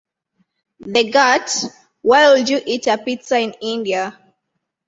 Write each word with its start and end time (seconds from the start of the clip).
The 0.79 1.11
gut; 1.11 1.63
why 2.01 2.33
would 2.33 2.49
you 2.49 2.59
eat 2.65 2.87
a 2.87 2.97
pizza 2.97 3.37
in 3.37 3.53
India? 3.61 4.17